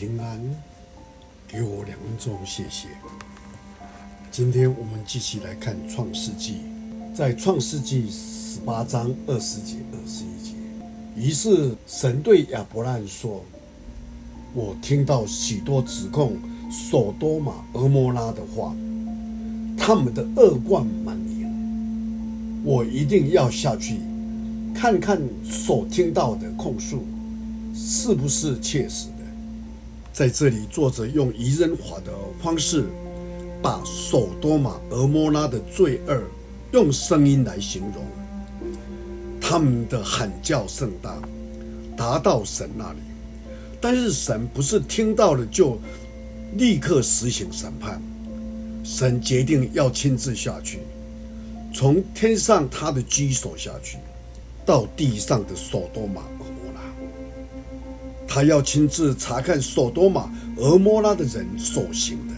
[0.00, 0.40] 平安，
[1.46, 2.88] 给我两分钟，谢谢。
[4.30, 6.54] 今天我们继续来看《创世纪》，
[7.14, 10.54] 在《创世纪》十八章二十节、二十一节，
[11.14, 13.44] 于是神对亚伯兰说
[14.56, 16.38] ：“我听到许多指控
[16.70, 18.74] 所多玛、俄摩拉的话，
[19.76, 23.98] 他们的恶贯满盈，我一定要下去
[24.74, 27.04] 看看所听到的控诉
[27.74, 29.08] 是不是切实。”
[30.12, 32.84] 在这里，作者用拟人法的方式，
[33.62, 36.20] 把所多玛、蛾摩拉的罪恶
[36.72, 38.04] 用声音来形容。
[39.40, 41.16] 他们的喊叫甚大，
[41.96, 42.98] 达到神那里。
[43.80, 45.78] 但是神不是听到了就
[46.56, 48.02] 立刻实行审判，
[48.84, 50.80] 神决定要亲自下去，
[51.72, 53.96] 从天上他的居所下去，
[54.66, 56.22] 到地上的所多玛。
[58.32, 62.34] 他要亲自查看所多玛、俄摩拉的人所行的，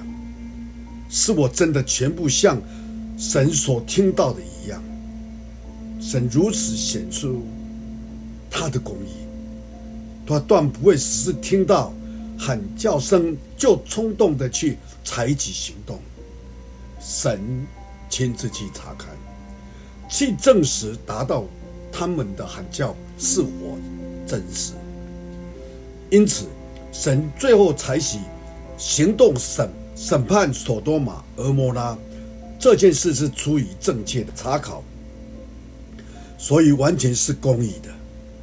[1.10, 2.58] 是我真的全部像
[3.18, 4.82] 神所听到的一样。
[6.00, 7.42] 神如此显出
[8.50, 9.26] 他的公义，
[10.26, 11.92] 他断不会只是听到
[12.38, 16.00] 喊叫声就冲动的去采取行动。
[17.02, 17.38] 神
[18.08, 19.08] 亲自去查看，
[20.08, 21.44] 去证实，达到
[21.92, 23.78] 他们的喊叫是否
[24.26, 24.72] 真实。
[26.12, 26.44] 因此，
[26.92, 28.18] 神最后采取
[28.76, 31.96] 行动审审判所多玛、俄摩拉
[32.58, 34.84] 这件事是出于正确的查考，
[36.36, 37.88] 所以完全是公义的，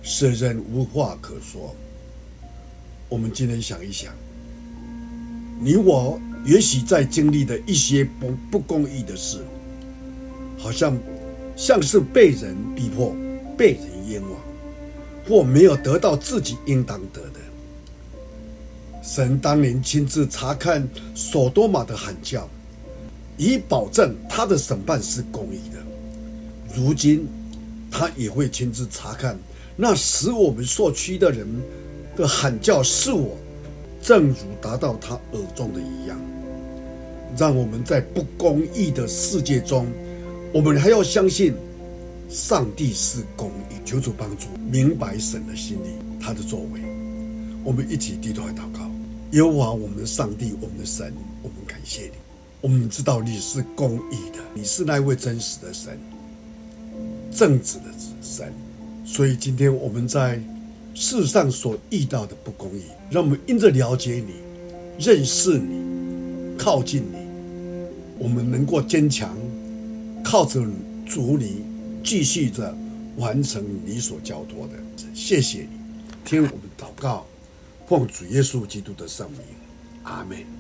[0.01, 1.75] 世人无话可说。
[3.07, 4.11] 我们今天想一想，
[5.61, 9.45] 你我也许在经历的一些不不公义的事，
[10.57, 10.97] 好像
[11.55, 13.15] 像是被人逼迫、
[13.55, 14.31] 被人冤枉，
[15.27, 17.39] 或没有得到自己应当得的。
[19.11, 22.47] 神当年亲自查看所多玛的喊叫，
[23.37, 25.79] 以保证他的审判是公义的。
[26.75, 27.27] 如今，
[27.89, 29.35] 他也会亲自查看
[29.75, 31.47] 那使我们受屈的人
[32.15, 33.35] 的喊叫是我，
[33.99, 36.15] 正如达到他耳中的一样。
[37.35, 39.87] 让我们在不公义的世界中，
[40.53, 41.55] 我们还要相信
[42.29, 43.73] 上帝是公义。
[43.83, 46.79] 求主帮助明白神的心意，他的作为。
[47.63, 48.88] 我们一起低头来祷告。
[49.31, 51.13] 耶和华我们上帝，我们的神，
[51.43, 52.13] 我们感谢你。
[52.61, 55.99] 我们知道你是公义的，你是那位真实的神，
[57.31, 57.85] 正直的
[58.23, 58.51] 神。
[59.05, 60.41] 所以今天我们在
[60.95, 62.81] 世上所遇到的不公义，
[63.11, 64.33] 让我们因着了解你、
[64.97, 67.17] 认识你、靠近你，
[68.17, 69.37] 我们能够坚强，
[70.23, 70.59] 靠着
[71.05, 71.61] 主你，
[72.03, 72.75] 继续着
[73.17, 74.73] 完成你所交托的。
[75.13, 75.69] 谢谢你，
[76.25, 77.27] 听我们祷告。
[77.89, 79.41] 奉主耶稣基督的圣名，
[80.03, 80.58] 阿门。